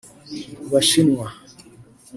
[0.71, 1.25] bashimwa